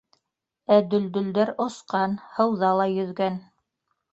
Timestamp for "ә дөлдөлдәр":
0.75-1.53